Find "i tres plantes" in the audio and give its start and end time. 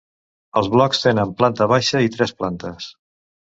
2.09-2.93